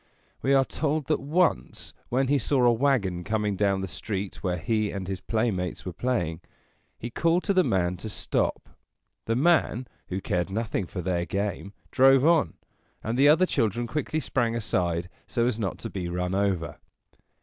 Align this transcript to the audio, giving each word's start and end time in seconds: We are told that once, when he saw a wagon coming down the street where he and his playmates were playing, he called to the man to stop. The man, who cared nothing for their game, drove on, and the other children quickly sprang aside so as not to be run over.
We 0.41 0.55
are 0.55 0.65
told 0.65 1.05
that 1.09 1.19
once, 1.19 1.93
when 2.09 2.27
he 2.27 2.39
saw 2.39 2.63
a 2.65 2.73
wagon 2.73 3.23
coming 3.23 3.55
down 3.55 3.81
the 3.81 3.87
street 3.87 4.37
where 4.41 4.57
he 4.57 4.89
and 4.89 5.07
his 5.07 5.21
playmates 5.21 5.85
were 5.85 5.93
playing, 5.93 6.41
he 6.97 7.11
called 7.11 7.43
to 7.43 7.53
the 7.53 7.63
man 7.63 7.97
to 7.97 8.09
stop. 8.09 8.69
The 9.25 9.35
man, 9.35 9.85
who 10.07 10.19
cared 10.19 10.49
nothing 10.49 10.87
for 10.87 11.01
their 11.03 11.27
game, 11.27 11.73
drove 11.91 12.25
on, 12.25 12.55
and 13.03 13.15
the 13.15 13.29
other 13.29 13.45
children 13.45 13.85
quickly 13.85 14.19
sprang 14.19 14.55
aside 14.55 15.07
so 15.27 15.45
as 15.45 15.59
not 15.59 15.77
to 15.77 15.89
be 15.91 16.09
run 16.09 16.33
over. 16.33 16.79